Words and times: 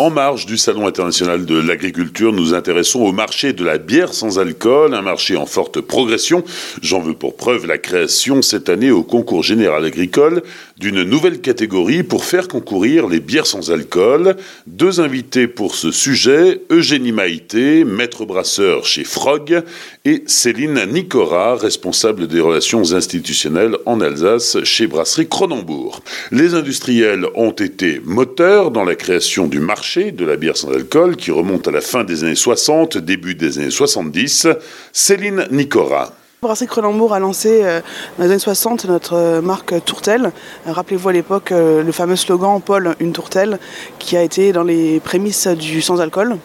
En 0.00 0.10
marge 0.10 0.46
du 0.46 0.56
Salon 0.56 0.86
international 0.86 1.44
de 1.44 1.58
l'agriculture, 1.58 2.32
nous 2.32 2.54
intéressons 2.54 3.00
au 3.00 3.10
marché 3.10 3.52
de 3.52 3.64
la 3.64 3.78
bière 3.78 4.14
sans 4.14 4.38
alcool, 4.38 4.94
un 4.94 5.02
marché 5.02 5.36
en 5.36 5.44
forte 5.44 5.80
progression. 5.80 6.44
J'en 6.82 7.00
veux 7.00 7.14
pour 7.14 7.36
preuve 7.36 7.66
la 7.66 7.78
création 7.78 8.40
cette 8.40 8.68
année 8.68 8.92
au 8.92 9.02
concours 9.02 9.42
général 9.42 9.84
agricole 9.84 10.44
d'une 10.78 11.02
nouvelle 11.02 11.40
catégorie 11.40 12.04
pour 12.04 12.24
faire 12.24 12.46
concourir 12.46 13.08
les 13.08 13.18
bières 13.18 13.46
sans 13.46 13.72
alcool. 13.72 14.36
Deux 14.68 15.00
invités 15.00 15.48
pour 15.48 15.74
ce 15.74 15.90
sujet, 15.90 16.60
Eugénie 16.70 17.10
Maïté, 17.10 17.82
maître 17.82 18.24
brasseur 18.24 18.86
chez 18.86 19.02
Frog, 19.02 19.64
et 20.04 20.22
Céline 20.26 20.80
Nicora, 20.92 21.56
responsable 21.56 22.28
des 22.28 22.38
relations 22.38 22.92
institutionnelles 22.92 23.76
en 23.84 24.00
Alsace 24.00 24.62
chez 24.62 24.86
Brasserie 24.86 25.28
Cronenbourg. 25.28 26.04
Les 26.30 26.54
industriels 26.54 27.26
ont 27.34 27.50
été 27.50 28.00
moteurs 28.04 28.70
dans 28.70 28.84
la 28.84 28.94
création 28.94 29.48
du 29.48 29.58
marché 29.58 29.87
de 29.96 30.24
la 30.26 30.36
bière 30.36 30.56
sans 30.56 30.70
alcool 30.70 31.16
qui 31.16 31.30
remonte 31.30 31.66
à 31.66 31.70
la 31.70 31.80
fin 31.80 32.04
des 32.04 32.22
années 32.22 32.34
60, 32.34 32.98
début 32.98 33.34
des 33.34 33.58
années 33.58 33.70
70. 33.70 34.46
Céline 34.92 35.46
Nicora. 35.50 36.12
Brasserie 36.42 36.66
Cronenbourg 36.66 37.14
a 37.14 37.18
lancé 37.18 37.60
euh, 37.62 37.80
dans 38.18 38.24
les 38.24 38.30
années 38.30 38.38
60 38.38 38.84
notre 38.84 39.14
euh, 39.14 39.40
marque 39.40 39.82
Tourtel. 39.86 40.26
Euh, 40.66 40.72
rappelez-vous 40.72 41.08
à 41.08 41.12
l'époque 41.14 41.52
le 41.52 41.90
fameux 41.90 42.16
slogan 42.16 42.60
Paul, 42.60 42.96
une 43.00 43.12
tourtelle, 43.12 43.58
qui 43.98 44.14
a 44.14 44.22
été 44.22 44.52
dans 44.52 44.62
les 44.62 45.00
prémices 45.00 45.46
du 45.46 45.80
sans-alcool. 45.80 46.36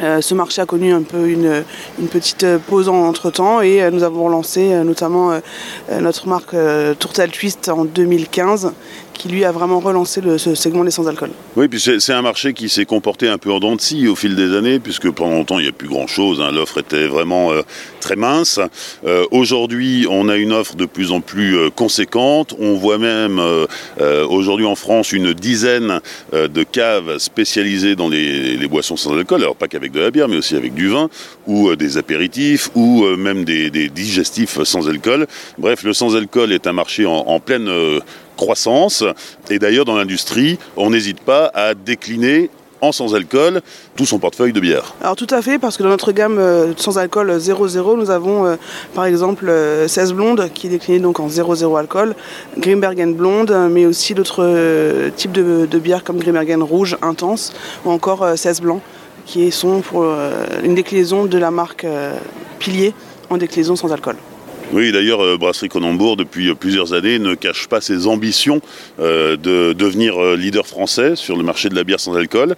ce 0.00 0.34
marché 0.34 0.60
a 0.60 0.66
connu 0.66 0.92
un 0.92 1.02
peu 1.02 1.28
une, 1.28 1.62
petite 2.10 2.44
pause 2.66 2.88
entre 2.88 3.30
temps 3.30 3.60
et 3.62 3.90
nous 3.90 4.02
avons 4.02 4.28
lancé 4.28 4.74
notamment 4.84 5.40
notre 6.00 6.28
marque 6.28 6.54
Tourtel 6.98 7.30
Twist 7.30 7.70
en 7.70 7.86
2015 7.86 8.72
qui 9.16 9.28
lui 9.28 9.44
a 9.44 9.52
vraiment 9.52 9.80
relancé 9.80 10.20
le, 10.20 10.38
ce 10.38 10.54
segment 10.54 10.84
des 10.84 10.90
sans-alcool. 10.90 11.30
Oui, 11.56 11.68
puis 11.68 11.80
c'est 11.80 12.12
un 12.12 12.22
marché 12.22 12.52
qui 12.52 12.68
s'est 12.68 12.84
comporté 12.84 13.28
un 13.28 13.38
peu 13.38 13.50
en 13.50 13.60
dents 13.60 13.76
de 13.76 13.80
scie 13.80 14.08
au 14.08 14.16
fil 14.16 14.36
des 14.36 14.54
années, 14.54 14.78
puisque 14.78 15.10
pendant 15.10 15.34
longtemps 15.34 15.58
il 15.58 15.62
n'y 15.62 15.68
a 15.68 15.72
plus 15.72 15.88
grand-chose, 15.88 16.40
hein. 16.40 16.52
l'offre 16.52 16.78
était 16.78 17.06
vraiment 17.06 17.52
euh, 17.52 17.62
très 18.00 18.16
mince. 18.16 18.60
Euh, 19.06 19.24
aujourd'hui, 19.30 20.06
on 20.08 20.28
a 20.28 20.36
une 20.36 20.52
offre 20.52 20.76
de 20.76 20.86
plus 20.86 21.12
en 21.12 21.20
plus 21.20 21.56
euh, 21.56 21.70
conséquente, 21.70 22.54
on 22.58 22.74
voit 22.74 22.98
même 22.98 23.40
aujourd'hui 24.28 24.66
en 24.66 24.74
France 24.74 25.12
une 25.12 25.32
dizaine 25.32 26.00
de 26.32 26.62
caves 26.62 27.18
spécialisées 27.18 27.96
dans 27.96 28.08
les, 28.08 28.66
boissons 28.68 28.96
sans 28.96 29.16
alcool, 29.16 29.42
alors 29.42 29.56
pas 29.56 29.68
qu'avec 29.68 29.92
de 29.92 30.00
la 30.00 30.10
bière, 30.10 30.28
mais 30.28 30.36
aussi 30.36 30.56
avec 30.56 30.74
du 30.74 30.88
vin, 30.88 31.08
ou 31.46 31.74
des 31.76 31.98
apéritifs, 31.98 32.70
ou 32.74 33.04
même 33.16 33.44
des, 33.44 33.70
digestifs 33.70 34.62
sans 34.64 34.88
alcool. 34.88 35.26
Bref, 35.58 35.82
le 35.84 35.92
sans 35.92 36.16
alcool 36.16 36.52
est 36.52 36.66
un 36.66 36.72
marché 36.72 37.06
en 37.06 37.40
pleine 37.40 37.70
croissance. 38.36 39.04
Et 39.50 39.58
d'ailleurs, 39.58 39.84
dans 39.84 39.96
l'industrie, 39.96 40.58
on 40.76 40.90
n'hésite 40.90 41.20
pas 41.20 41.50
à 41.54 41.74
décliner 41.74 42.50
en 42.80 42.92
sans 42.92 43.14
alcool 43.14 43.60
tout 43.94 44.06
son 44.06 44.18
portefeuille 44.18 44.52
de 44.52 44.60
bière. 44.60 44.94
Alors 45.00 45.16
tout 45.16 45.26
à 45.30 45.42
fait, 45.42 45.58
parce 45.58 45.76
que 45.76 45.82
dans 45.82 45.88
notre 45.88 46.12
gamme 46.12 46.38
euh, 46.38 46.72
sans 46.76 46.98
alcool 46.98 47.30
0,0, 47.30 47.96
nous 47.96 48.10
avons 48.10 48.46
euh, 48.46 48.56
par 48.94 49.06
exemple 49.06 49.50
16 49.86 50.10
euh, 50.10 50.14
blondes 50.14 50.50
qui 50.54 50.66
est 50.66 50.70
déclinée 50.70 50.98
donc 50.98 51.20
en 51.20 51.28
0,0 51.28 51.78
alcool, 51.78 52.14
Grimbergen 52.58 53.14
blonde, 53.14 53.56
mais 53.70 53.86
aussi 53.86 54.14
d'autres 54.14 55.10
types 55.16 55.32
de, 55.32 55.78
bières 55.78 56.04
comme 56.04 56.18
Grimbergen 56.18 56.62
rouge 56.62 56.96
intense 57.02 57.52
ou 57.84 57.90
encore 57.90 58.26
16 58.36 58.60
blancs 58.60 58.80
qui 59.26 59.50
sont 59.50 59.80
pour 59.80 60.04
une 60.62 60.74
déclinaison 60.74 61.26
de 61.26 61.38
la 61.38 61.50
marque 61.50 61.86
Pilier 62.58 62.94
en 63.28 63.36
déclinaison 63.36 63.76
sans 63.76 63.92
alcool. 63.92 64.16
Oui, 64.72 64.90
d'ailleurs, 64.90 65.20
euh, 65.20 65.36
Brasserie 65.36 65.68
Cronenbourg, 65.68 66.16
depuis 66.16 66.48
euh, 66.48 66.54
plusieurs 66.54 66.92
années, 66.92 67.20
ne 67.20 67.36
cache 67.36 67.68
pas 67.68 67.80
ses 67.80 68.08
ambitions 68.08 68.60
euh, 68.98 69.36
de 69.36 69.72
devenir 69.72 70.20
leader 70.36 70.66
français 70.66 71.14
sur 71.14 71.36
le 71.36 71.44
marché 71.44 71.68
de 71.68 71.76
la 71.76 71.84
bière 71.84 72.00
sans 72.00 72.16
alcool. 72.16 72.56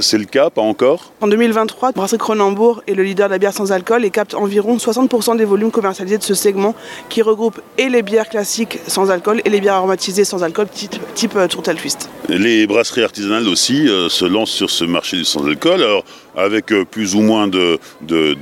C'est 0.00 0.18
le 0.18 0.24
cas, 0.24 0.50
pas 0.50 0.62
encore? 0.62 1.12
En 1.20 1.28
2023, 1.28 1.92
Brasserie 1.92 2.18
Cronenbourg 2.18 2.82
est 2.86 2.94
le 2.94 3.02
leader 3.02 3.28
de 3.28 3.32
la 3.32 3.38
bière 3.38 3.52
sans 3.52 3.72
alcool 3.72 4.04
et 4.04 4.10
capte 4.10 4.34
environ 4.34 4.76
60% 4.76 5.36
des 5.36 5.44
volumes 5.44 5.70
commercialisés 5.70 6.18
de 6.18 6.22
ce 6.22 6.34
segment 6.34 6.74
qui 7.08 7.22
regroupe 7.22 7.60
et 7.78 7.88
les 7.88 8.02
bières 8.02 8.28
classiques 8.28 8.78
sans 8.86 9.10
alcool 9.10 9.42
et 9.44 9.50
les 9.50 9.60
bières 9.60 9.74
aromatisées 9.74 10.24
sans 10.24 10.42
alcool 10.42 10.68
type, 10.68 10.96
type 11.14 11.38
Tourtel 11.48 11.76
Twist. 11.76 12.08
Les 12.28 12.66
brasseries 12.66 13.04
artisanales 13.04 13.48
aussi 13.48 13.86
se 13.86 14.24
lancent 14.24 14.50
sur 14.50 14.70
ce 14.70 14.84
marché 14.84 15.16
du 15.16 15.24
sans 15.24 15.46
alcool. 15.46 15.82
Alors, 15.82 16.04
avec 16.36 16.72
euh, 16.72 16.84
plus 16.84 17.14
ou 17.14 17.20
moins 17.20 17.48
de, 17.48 17.78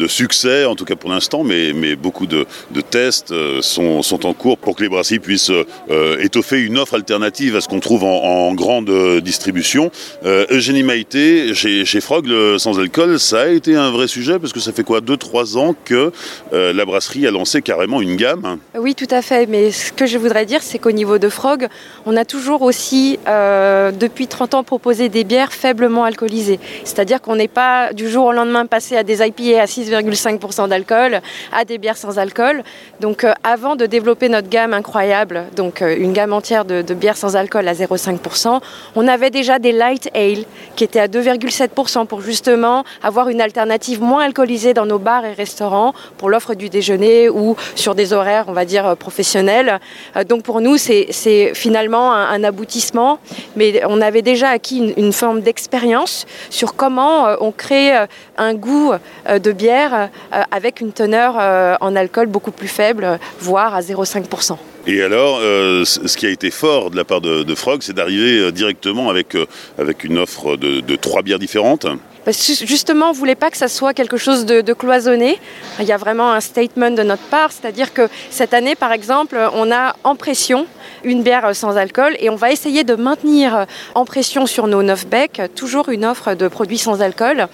succès, 0.07 0.65
en 0.65 0.75
tout 0.75 0.85
cas 0.85 0.97
pour 0.97 1.11
l'instant, 1.11 1.45
mais, 1.45 1.97
beaucoup 1.97 2.27
de, 2.27 2.47
tests 2.91 3.33
euh, 3.33 3.61
sont, 3.63 4.03
en 4.25 4.33
cours 4.33 4.59
pour 4.59 4.77
que 4.77 4.83
les 4.83 4.89
brasseries 4.89 5.19
puissent 5.19 5.51
euh, 5.51 6.19
étoffer 6.21 6.61
une 6.61 6.79
offre 6.79 6.95
alternative 6.95 7.57
à 7.57 7.61
ce 7.61 7.69
qu'on 7.69 7.81
trouve 7.81 8.05
en, 8.05 8.55
grande 8.55 8.91
distribution. 9.21 9.91
Eugénie 10.25 10.83
Chez, 11.11 12.01
Frog, 12.01 12.27
le 12.27 12.59
sans 12.59 12.79
alcool, 12.79 13.19
ça 13.19 13.43
a 13.43 13.47
été 13.47 13.77
un 13.77 13.91
vrai 13.91 14.09
sujet 14.09 14.39
parce 14.39 14.53
que 14.53 14.61
ça 14.61 14.73
fait 14.73 14.85
quoi 14.85 15.01
2-3 15.01 15.57
ans 15.57 15.75
que 15.85 16.13
la 16.53 16.85
brasserie 16.85 17.27
a 17.27 17.31
lancé 17.31 17.63
carrément 17.63 18.01
une 18.01 18.17
gamme 18.17 18.59
Oui, 18.79 18.95
tout 18.95 19.07
à 19.11 19.23
fait. 19.23 19.47
Mais 19.47 19.71
ce 19.71 19.93
que 19.93 20.07
je 20.07 20.19
voudrais 20.19 20.47
dire, 20.47 20.63
c'est 20.63 20.79
qu'au 20.79 20.93
niveau 20.93 21.19
de 21.19 21.29
Frog, 21.29 21.69
on 22.07 22.17
a 22.17 22.25
toujours 22.25 22.63
aussi, 22.63 23.19
depuis 23.27 24.27
30 24.27 24.55
ans, 24.55 24.65
proposé 24.65 25.09
des 25.09 25.25
bières 25.25 25.53
faiblement 25.53 26.05
alcoolisées. 26.05 26.61
C'est-à-dire 26.85 27.21
qu'on 27.21 27.37
n'est 27.37 27.49
pas 27.49 27.93
du 27.93 28.09
jour 28.09 28.27
au 28.27 28.33
lendemain 28.33 28.67
passer 28.67 28.97
à 28.97 29.03
des 29.03 29.27
IPA 29.27 29.63
à 29.63 29.65
6,5% 29.67 30.69
d'alcool, 30.69 31.21
à 31.53 31.65
des 31.65 31.79
bières 31.79 31.97
sans 31.97 32.19
alcool. 32.19 32.63
Donc 33.01 33.25
euh, 33.25 33.33
avant 33.43 33.77
de 33.77 33.87
développer 33.87 34.29
notre 34.29 34.49
gamme 34.49 34.73
incroyable, 34.75 35.45
donc 35.57 35.83
euh, 35.83 35.97
une 35.97 36.13
gamme 36.13 36.33
entière 36.33 36.65
de, 36.65 36.83
bières 36.95 37.17
sans 37.17 37.37
alcool 37.37 37.67
à 37.69 37.75
0,5%, 37.75 38.61
on 38.97 39.09
avait 39.09 39.31
déjà 39.31 39.59
des 39.59 39.73
light 39.73 40.11
ale 40.15 40.45
qui 40.77 40.85
étaient 40.85 40.98
à 40.99 41.09
2,7% 41.09 42.07
pour 42.07 42.21
justement 42.21 42.85
avoir 43.03 43.29
une 43.29 43.41
alternative 43.41 44.03
moins 44.03 44.25
alcoolisée 44.25 44.75
dans 44.75 44.87
nos 44.87 44.99
bars 44.99 45.25
et 45.25 45.33
restaurants 45.33 45.93
pour 46.17 46.31
l'offre 46.31 46.55
du 46.55 46.69
déjeuner 46.69 47.29
ou 47.29 47.57
sur 47.75 47.95
des 47.95 48.13
horaires, 48.13 48.45
on 48.49 48.53
va 48.53 48.65
dire, 48.65 48.87
euh, 48.87 48.95
professionnels. 48.95 49.81
donc 50.29 50.43
pour 50.43 50.61
nous, 50.61 50.77
c'est 50.77 51.53
finalement 51.55 52.13
un, 52.13 52.45
aboutissement, 52.45 53.19
mais 53.57 53.83
on 53.87 54.01
avait 54.01 54.23
déjà 54.23 54.51
acquis 54.51 54.95
une, 54.97 55.13
forme 55.13 55.41
d'expérience 55.41 56.27
sur 56.51 56.75
comment 56.75 57.27
on 57.41 57.51
crée 57.51 57.97
euh, 57.97 58.07
un 58.37 58.55
goût 58.55 58.93
euh, 58.93 59.39
de 59.39 59.53
bière 59.53 60.09
euh, 60.33 60.43
avec 60.51 60.81
une 60.81 60.93
teneur 60.93 61.37
en 61.81 61.97
alcool 61.97 62.27
beaucoup 62.27 62.51
plus 62.51 62.69
faible, 62.69 63.19
voire 63.41 63.75
à 63.75 63.81
0,5%. 63.81 64.57
Et 64.87 65.03
alors, 65.03 65.41
ce 65.41 66.17
qui 66.17 66.27
a 66.27 66.31
été 66.31 66.51
fort 66.51 66.91
de 66.91 66.97
la 66.97 67.05
part 67.05 67.21
de, 67.21 67.55
Frog, 67.55 67.83
c'est 67.83 67.93
d'arriver 67.93 68.51
directement 68.53 69.11
avec, 69.11 69.37
avec 69.79 70.05
une 70.05 70.19
offre 70.19 70.57
de, 70.57 70.97
trois 70.97 71.23
bières 71.23 71.39
différentes. 71.39 71.87
Justement, 72.27 73.07
on 73.07 73.13
ne 73.13 73.17
voulait 73.17 73.35
pas 73.35 73.51
que 73.51 73.57
ça 73.57 73.69
soit 73.69 73.95
quelque 73.95 74.19
chose 74.19 74.45
de, 74.45 74.73
cloisonné. 74.73 75.39
Il 75.81 75.87
y 75.87 75.93
a 75.93 75.97
vraiment 75.97 76.33
un 76.33 76.41
statement 76.41 76.91
de 76.91 77.03
notre 77.03 77.23
part, 77.25 77.53
c'est-à-dire 77.53 77.93
que 77.95 78.09
cette 78.31 78.55
année, 78.55 78.75
par 78.75 78.93
exemple, 78.93 79.39
on 79.55 79.73
a 79.73 79.97
en 80.05 80.15
pression 80.15 80.67
une 81.05 81.23
bière 81.23 81.55
sans 81.55 81.77
alcool 81.77 82.17
et 82.19 82.29
on 82.29 82.37
va 82.37 82.51
essayer 82.53 82.85
de 82.85 82.95
maintenir 82.95 83.67
en 83.95 84.05
pression 84.05 84.47
sur 84.47 84.67
nos 84.67 84.83
9 84.83 85.07
becs 85.07 85.41
toujours 85.55 85.89
une 85.89 86.05
offre 86.05 86.35
de 86.35 86.49
produits 86.49 86.79
sans 86.79 87.01
alcool. 87.01 87.49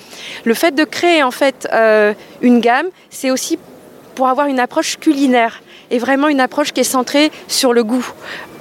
Le 0.45 0.55
fait 0.55 0.75
de 0.75 0.85
créer 0.85 1.23
en 1.23 1.31
fait 1.31 1.69
euh, 1.73 2.15
une 2.41 2.61
gamme, 2.61 2.87
c'est 3.11 3.31
aussi 3.31 3.59
pour 4.15 4.29
avoir 4.29 4.47
une 4.47 4.61
approche 4.61 4.97
culinaire 4.99 5.63
et 5.95 5.99
vraiment 5.99 6.27
une 6.27 6.41
approche 6.41 6.73
qui 6.73 6.81
est 6.81 6.85
centrée 6.85 7.31
sur 7.47 7.73
le 7.73 7.85
goût 7.85 8.05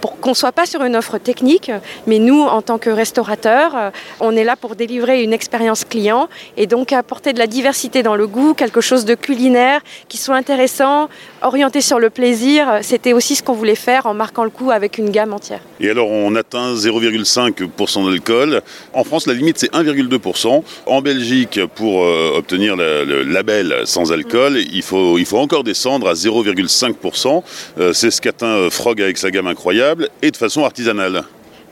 pour 0.03 0.19
qu'on 0.19 0.31
ne 0.31 0.35
soit 0.35 0.51
pas 0.51 0.65
sur 0.65 0.83
une 0.83 0.97
offre 0.97 1.17
technique, 1.17 1.71
mais 2.07 2.19
nous, 2.19 2.41
en 2.41 2.61
tant 2.61 2.77
que 2.77 2.89
restaurateurs, 2.89 3.71
euh, 3.73 3.89
on 4.19 4.35
est 4.35 4.43
là 4.43 4.57
pour 4.57 4.75
délivrer 4.75 5.23
une 5.23 5.31
expérience 5.31 5.85
client 5.85 6.27
et 6.57 6.67
donc 6.67 6.91
apporter 6.91 7.31
de 7.31 7.39
la 7.39 7.47
diversité 7.47 8.03
dans 8.03 8.17
le 8.17 8.27
goût, 8.27 8.53
quelque 8.53 8.81
chose 8.81 9.05
de 9.05 9.15
culinaire 9.15 9.79
qui 10.09 10.17
soit 10.17 10.35
intéressant, 10.35 11.07
orienté 11.41 11.79
sur 11.79 11.99
le 11.99 12.09
plaisir. 12.09 12.79
C'était 12.81 13.13
aussi 13.13 13.37
ce 13.37 13.43
qu'on 13.43 13.53
voulait 13.53 13.75
faire 13.75 14.05
en 14.05 14.13
marquant 14.13 14.43
le 14.43 14.49
coup 14.49 14.71
avec 14.71 14.97
une 14.97 15.09
gamme 15.09 15.31
entière. 15.31 15.61
Et 15.79 15.89
alors, 15.89 16.09
on 16.09 16.35
atteint 16.35 16.73
0,5% 16.73 18.11
d'alcool. 18.11 18.61
En 18.91 19.05
France, 19.05 19.25
la 19.25 19.33
limite, 19.33 19.57
c'est 19.57 19.71
1,2%. 19.71 20.63
En 20.85 21.01
Belgique, 21.01 21.61
pour 21.75 22.03
euh, 22.03 22.33
obtenir 22.35 22.75
le, 22.75 23.23
label 23.23 23.73
sans 23.85 24.11
alcool, 24.11 24.57
il, 24.57 24.81
faut, 24.81 25.17
il 25.17 25.25
faut 25.25 25.39
encore 25.39 25.63
descendre 25.63 26.09
à 26.09 26.13
0,5%. 26.13 27.41
Euh, 27.79 27.93
c'est 27.93 28.11
ce 28.11 28.19
qu'atteint 28.19 28.69
Frog 28.69 29.01
avec 29.01 29.17
sa 29.17 29.31
gamme 29.31 29.47
incroyable 29.47 29.92
et 30.21 30.31
de 30.31 30.37
façon 30.37 30.63
artisanale. 30.63 31.23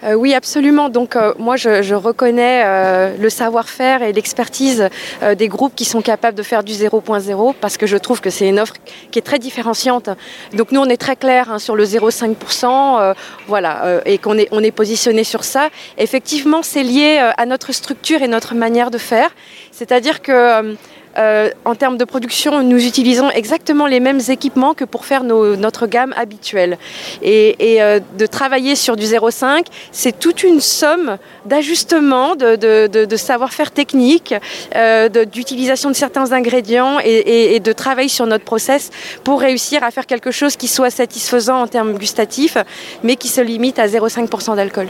Euh, 0.04 0.14
oui, 0.14 0.34
absolument. 0.34 0.90
Donc 0.90 1.16
euh, 1.16 1.34
moi, 1.38 1.58
je, 1.58 1.94
reconnais 1.94 2.64
euh, 2.66 3.16
le 3.18 3.30
savoir-faire 3.30 4.02
et 4.02 4.14
l'expertise 4.14 4.90
des 5.38 5.48
groupes 5.48 5.76
qui 5.76 5.86
sont 5.86 6.02
capables 6.02 6.38
de 6.38 6.44
faire 6.44 6.64
du 6.64 6.74
0.0 6.74 7.54
parce 7.60 7.78
que 7.78 7.86
je 7.86 7.98
trouve 7.98 8.22
que 8.22 8.30
c'est 8.30 8.48
une 8.48 8.60
offre 8.60 8.74
qui 9.12 9.20
est 9.20 9.22
très 9.22 9.40
différenciante. 9.40 10.10
Donc 10.54 10.72
nous, 10.72 10.82
on 10.82 10.90
est 10.90 10.98
très 10.98 11.16
clair 11.16 11.52
hein, 11.52 11.60
sur 11.60 11.76
le 11.76 11.86
0,5%, 11.86 13.14
voilà, 13.48 14.02
et 14.06 14.18
qu'on 14.18 14.38
est, 14.38 14.48
on 14.52 14.64
est 14.64 14.72
positionné 14.72 15.24
sur 15.24 15.44
ça. 15.44 15.70
Effectivement, 15.98 16.64
c'est 16.64 16.84
lié 16.84 17.20
à 17.38 17.46
notre 17.46 17.72
structure 17.72 18.22
et 18.22 18.28
notre 18.28 18.56
manière 18.56 18.90
de 18.90 18.98
faire. 18.98 19.30
C'est-à-dire 19.72 20.22
que 20.22 20.76
euh, 21.18 21.50
en 21.66 21.76
termes 21.76 21.98
de 21.98 22.06
production, 22.06 22.64
nous 22.64 22.86
utilisons 22.86 23.30
exactement 23.32 23.88
les 23.88 24.00
mêmes 24.00 24.22
équipements 24.30 24.74
que 24.74 24.86
pour 24.86 25.06
faire 25.06 25.24
notre 25.24 25.88
gamme 25.88 26.14
habituelle. 26.18 26.78
Et, 27.22 27.56
euh, 27.82 28.00
de 28.18 28.26
travailler 28.26 28.76
sur 28.76 28.96
du 28.96 29.06
0,5, 29.06 29.66
c'est 29.92 30.18
toute 30.18 30.44
une 30.44 30.62
somme 30.62 31.18
d'ajustements, 31.46 32.36
de, 32.36 33.16
savoir-faire 33.16 33.72
technique, 33.72 34.34
euh, 34.76 35.10
d'utilisation 35.26 35.90
de 35.90 35.96
certains 35.96 36.32
ingrédients 36.32 37.00
et, 37.04 37.56
et, 37.56 37.60
de 37.60 37.74
travail 37.74 38.10
sur 38.10 38.26
notre 38.26 38.46
process 38.46 38.90
pour 39.24 39.42
réussir 39.42 39.84
à 39.84 39.92
faire 39.92 40.06
quelque 40.06 40.32
chose 40.32 40.56
qui 40.56 40.68
soit 40.68 40.90
satisfaisant 40.90 41.62
en 41.62 41.68
termes 41.68 41.94
gustatifs, 41.94 42.58
mais 43.04 43.16
qui 43.16 43.28
se 43.28 43.42
limite 43.42 43.80
à 43.80 43.88
0,5% 43.88 44.56
d'alcool. 44.56 44.88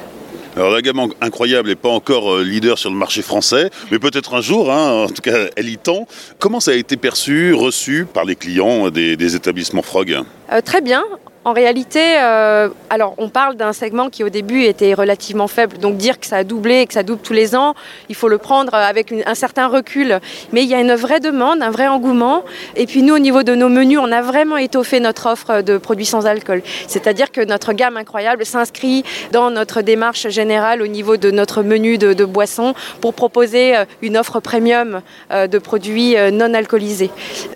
Alors 0.56 0.70
la 0.72 0.82
gamme 0.82 1.00
incroyable 1.22 1.70
n'est 1.70 1.76
pas 1.76 1.90
encore 1.90 2.34
euh, 2.34 2.44
leader 2.44 2.78
sur 2.78 2.90
le 2.90 2.98
marché 2.98 3.22
français, 3.22 3.70
mais 3.90 4.00
peut-être 4.00 4.34
un 4.34 4.42
jour, 4.42 4.72
hein, 4.72 5.06
en 5.06 5.08
tout 5.08 5.22
cas 5.22 5.48
elle 5.56 5.70
y 5.70 5.78
tend. 5.78 6.08
Comment 6.40 6.60
ça 6.60 6.72
a 6.72 6.74
été 6.76 6.98
perçu, 6.98 7.54
reçu 7.54 8.06
par 8.06 8.26
les 8.26 8.36
clients 8.36 8.90
des, 8.90 9.36
établissements 9.36 9.82
Frog? 9.82 10.20
Euh, 10.52 10.62
Très 10.62 10.82
bien. 10.82 11.04
En 11.44 11.54
réalité, 11.54 12.20
euh, 12.20 12.70
alors 12.92 13.16
on 13.18 13.28
parle 13.28 13.56
d'un 13.56 13.74
segment 13.74 14.12
qui 14.12 14.24
au 14.24 14.30
début 14.30 14.62
était 14.66 14.94
relativement 14.94 15.48
faible, 15.48 15.80
donc 15.80 15.98
dire 15.98 16.20
que 16.20 16.28
ça 16.28 16.38
a 16.38 16.44
doublé 16.44 16.82
et 16.82 16.86
que 16.86 16.94
ça 16.94 17.02
double 17.02 17.22
tous 17.24 17.34
les 17.34 17.56
ans, 17.56 17.74
il 18.10 18.16
faut 18.16 18.28
le 18.28 18.38
prendre 18.38 18.76
avec 18.76 19.12
un 19.26 19.34
certain 19.34 19.68
recul. 19.68 20.20
Mais 20.54 20.62
il 20.62 20.70
y 20.70 20.76
a 20.76 20.80
une 20.80 20.94
vraie 20.94 21.20
demande, 21.20 21.64
un 21.64 21.72
vrai 21.72 21.88
engouement. 21.88 22.44
Et 22.76 22.86
puis 22.86 23.02
nous, 23.02 23.16
au 23.16 23.20
niveau 23.20 23.42
de 23.42 23.56
nos 23.56 23.70
menus, 23.70 23.98
on 24.00 24.12
a 24.12 24.22
vraiment 24.22 24.58
étoffé 24.58 25.00
notre 25.00 25.26
offre 25.32 25.64
de 25.64 25.80
produits 25.80 26.06
sans 26.06 26.28
alcool. 26.28 26.62
C'est-à-dire 26.88 27.32
que 27.32 27.42
notre 27.42 27.74
gamme 27.74 27.98
incroyable 27.98 28.46
s'inscrit 28.46 29.04
dans 29.32 29.50
notre 29.50 29.82
démarche 29.82 30.30
générale 30.30 30.84
au 30.84 30.88
niveau 30.88 31.18
de 31.18 31.32
notre 31.32 31.64
menu 31.64 31.98
de, 31.98 32.26
boissons 32.26 32.76
pour 33.02 33.16
proposer 33.16 33.76
euh, 33.76 33.86
une 34.04 34.16
offre 34.16 34.40
premium 34.40 35.02
euh, 35.32 35.48
de 35.48 35.58
produits 35.58 36.16
non 36.32 36.54
alcoolisés. 36.54 37.10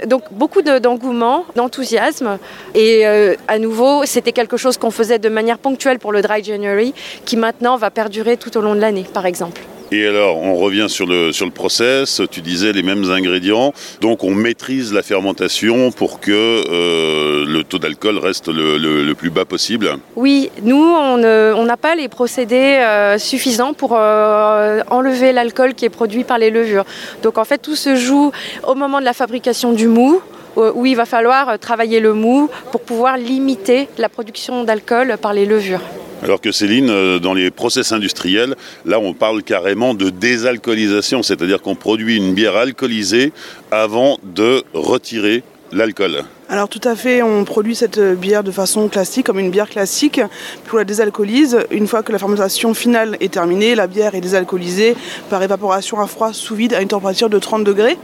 Donc 0.08 0.24
beaucoup 0.32 0.64
d'engouement, 0.64 1.46
d'enthousiasme 1.56 2.40
et 2.74 3.06
à 3.06 3.60
nouveau 3.60 3.75
c'était 4.06 4.32
quelque 4.32 4.58
chose 4.58 4.78
qu'on 4.78 4.92
faisait 4.92 5.20
de 5.20 5.30
manière 5.30 5.58
ponctuelle 5.58 6.00
pour 6.00 6.12
le 6.12 6.22
Dry 6.22 6.44
January, 6.44 6.94
qui 7.26 7.38
maintenant 7.38 7.78
va 7.78 7.92
perdurer 7.92 8.38
tout 8.38 8.56
au 8.58 8.62
long 8.62 8.76
de 8.76 8.80
l'année, 8.80 9.06
par 9.14 9.26
exemple. 9.26 9.62
Et 9.92 10.08
alors, 10.08 10.38
on 10.38 10.56
revient 10.56 10.88
sur 10.90 11.06
le, 11.06 11.32
sur 11.32 11.46
le 11.46 11.52
process, 11.52 12.20
tu 12.32 12.42
disais 12.42 12.74
les 12.74 12.82
mêmes 12.82 13.12
ingrédients, 13.12 13.72
donc 14.02 14.24
on 14.24 14.34
maîtrise 14.34 14.92
la 14.92 15.04
fermentation 15.04 15.92
pour 15.92 16.20
que 16.20 16.32
euh, 16.32 17.46
le 17.46 17.64
taux 17.64 17.78
d'alcool 17.78 18.18
reste 18.18 18.48
le, 18.48 19.14
plus 19.14 19.30
bas 19.30 19.46
possible 19.46 19.98
Oui, 20.16 20.50
nous, 20.64 20.76
on 20.76 21.18
n'a 21.66 21.78
pas 21.78 21.96
les 21.96 22.08
procédés 22.08 22.56
euh, 22.56 23.20
suffisants 23.20 23.74
pour 23.74 23.92
euh, 23.96 24.82
enlever 24.90 25.32
l'alcool 25.32 25.76
qui 25.76 25.86
est 25.86 25.90
produit 25.90 26.24
par 26.24 26.40
les 26.40 26.50
levures. 26.50 26.84
Donc 27.22 27.38
en 27.38 27.46
fait, 27.46 27.60
tout 27.60 27.76
se 27.76 27.96
joue 27.96 28.32
au 28.68 28.74
moment 28.74 29.00
de 29.00 29.06
la 29.06 29.14
fabrication 29.14 29.72
du 29.72 29.88
mou, 29.88 30.20
où 30.56 30.86
il 30.86 30.96
va 30.96 31.06
falloir 31.06 31.50
euh, 31.50 31.58
travailler 31.58 32.00
le 32.00 32.14
mou 32.14 32.50
pour 32.72 32.82
pouvoir 32.82 33.18
limiter 33.18 33.88
la 33.98 34.10
production 34.10 34.64
d'alcool 34.64 35.18
par 35.22 35.34
les 35.34 35.46
levures. 35.46 35.82
Alors 36.24 36.42
que 36.42 36.52
Céline, 36.52 36.90
euh, 36.90 37.20
dans 37.20 37.34
les 37.34 37.52
process 37.52 37.92
industriels, 37.92 38.56
là 38.86 39.00
on 39.00 39.14
parle 39.14 39.44
carrément 39.44 39.94
de 39.94 40.10
désalcoolisation, 40.10 41.24
c'est-à-dire 41.24 41.62
qu'on 41.62 41.76
produit 41.76 42.18
une 42.18 42.34
bière 42.34 42.56
alcoolisée 42.56 43.32
avant 43.72 44.18
de 44.24 44.64
retirer 44.74 45.44
l'alcool. 45.72 46.24
Alors 46.48 46.70
tout 46.70 46.82
à 46.84 46.96
fait, 46.96 47.24
on 47.24 47.44
produit 47.44 47.76
cette 47.76 48.00
bière 48.00 48.44
de 48.44 48.52
façon 48.52 48.88
classique, 48.88 49.26
comme 49.26 49.40
une 49.40 49.50
bière 49.50 49.70
classique, 49.70 50.22
puis 50.64 50.74
on 50.74 50.78
la 50.78 50.84
désalcoolise. 50.84 51.60
Une 51.72 51.88
fois 51.88 52.04
que 52.04 52.12
la 52.12 52.20
fermentation 52.20 52.74
finale 52.74 53.18
est 53.20 53.34
terminée, 53.34 53.74
la 53.74 53.88
bière 53.88 54.14
est 54.14 54.22
désalcoolisée 54.22 54.96
par 55.30 55.42
évaporation 55.42 56.00
à 56.00 56.08
froid 56.08 56.34
sous 56.34 56.56
vide 56.56 56.74
à 56.74 56.82
une 56.82 56.88
température 56.88 57.30
de 57.30 57.40
30 57.40 57.64
degrés. 57.64 57.98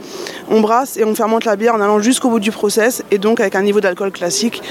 On 0.48 0.60
brasse 0.60 0.96
et 0.96 1.04
on 1.04 1.14
fermente 1.14 1.44
la 1.44 1.56
bière 1.56 1.74
en 1.74 1.80
allant 1.80 2.00
jusqu'au 2.00 2.30
bout 2.30 2.40
du 2.40 2.50
process 2.50 3.04
et 3.10 3.18
donc 3.18 3.40
avec 3.40 3.54
un 3.54 3.62
niveau 3.62 3.80
d'alcool 3.80 4.10
classique. 4.10 4.62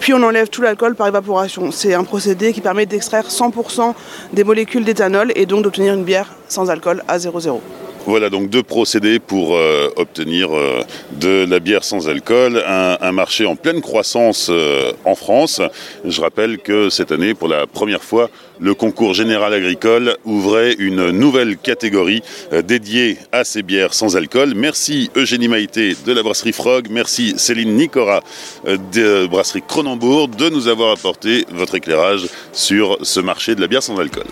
Puis 0.00 0.14
on 0.14 0.22
enlève 0.22 0.48
tout 0.48 0.62
l'alcool 0.62 0.96
par 0.96 1.06
évaporation. 1.06 1.70
C'est 1.70 1.94
un 1.94 2.02
procédé 2.02 2.52
qui 2.52 2.60
permet 2.60 2.86
d'extraire 2.86 3.28
100% 3.28 3.94
des 4.32 4.42
molécules 4.42 4.84
d'éthanol 4.84 5.30
et 5.36 5.46
donc 5.46 5.62
d'obtenir 5.62 5.94
une 5.94 6.02
bière 6.02 6.34
sans 6.48 6.70
alcool 6.70 7.04
à 7.06 7.18
0,0. 7.18 7.60
Voilà 8.04 8.30
donc 8.30 8.50
deux 8.50 8.64
procédés 8.64 9.20
pour 9.20 9.54
euh, 9.54 9.88
obtenir 9.94 10.50
euh, 10.52 10.82
de 11.20 11.46
la 11.48 11.60
bière 11.60 11.84
sans 11.84 12.08
alcool, 12.08 12.60
un, 12.66 13.12
marché 13.12 13.46
en 13.46 13.54
pleine 13.54 13.80
croissance 13.80 14.48
euh, 14.50 14.92
en 15.04 15.14
France. 15.14 15.60
Je 16.04 16.20
rappelle 16.20 16.58
que 16.58 16.90
cette 16.90 17.12
année, 17.12 17.34
pour 17.34 17.46
la 17.46 17.68
première 17.68 18.02
fois, 18.02 18.28
le 18.58 18.74
concours 18.74 19.14
général 19.14 19.54
agricole 19.54 20.16
ouvrait 20.24 20.74
une 20.78 21.10
nouvelle 21.10 21.56
catégorie 21.56 22.22
dédiée 22.64 23.18
à 23.30 23.44
ces 23.44 23.62
bières 23.62 23.94
sans 23.94 24.16
alcool. 24.16 24.54
Merci 24.56 25.10
Eugénie 25.16 25.48
Maïté 25.48 25.96
de 26.04 26.12
la 26.12 26.22
brasserie 26.22 26.52
Frog, 26.52 26.88
merci 26.90 27.34
Céline 27.36 27.74
Nicora 27.74 28.20
de 28.66 29.26
brasserie 29.26 29.62
Cronenbourg 29.66 30.28
de 30.28 30.48
nous 30.48 30.68
avoir 30.68 30.92
apporté 30.92 31.44
votre 31.50 31.74
éclairage 31.74 32.26
sur 32.52 32.98
ce 33.02 33.20
marché 33.20 33.54
de 33.54 33.60
la 33.60 33.68
bière 33.68 33.82
sans 33.82 33.98
alcool. 33.98 34.26